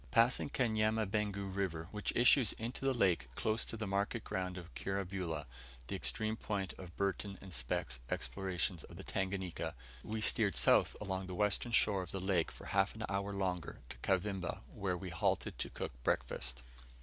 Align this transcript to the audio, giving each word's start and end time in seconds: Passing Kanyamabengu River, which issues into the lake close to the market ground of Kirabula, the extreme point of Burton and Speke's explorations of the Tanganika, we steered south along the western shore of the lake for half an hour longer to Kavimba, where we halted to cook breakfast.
Passing 0.09 0.49
Kanyamabengu 0.49 1.53
River, 1.55 1.87
which 1.91 2.11
issues 2.15 2.53
into 2.53 2.83
the 2.83 2.91
lake 2.95 3.29
close 3.35 3.63
to 3.65 3.77
the 3.77 3.85
market 3.85 4.23
ground 4.23 4.57
of 4.57 4.73
Kirabula, 4.73 5.45
the 5.89 5.95
extreme 5.95 6.35
point 6.35 6.73
of 6.79 6.97
Burton 6.97 7.37
and 7.39 7.53
Speke's 7.53 7.99
explorations 8.09 8.83
of 8.85 8.97
the 8.97 9.03
Tanganika, 9.03 9.75
we 10.01 10.19
steered 10.19 10.57
south 10.57 10.95
along 10.99 11.27
the 11.27 11.35
western 11.35 11.71
shore 11.71 12.01
of 12.01 12.09
the 12.09 12.19
lake 12.19 12.49
for 12.51 12.65
half 12.65 12.95
an 12.95 13.03
hour 13.09 13.31
longer 13.31 13.77
to 13.89 13.97
Kavimba, 13.97 14.61
where 14.73 14.97
we 14.97 15.11
halted 15.11 15.59
to 15.59 15.69
cook 15.69 15.91
breakfast. 16.03 16.63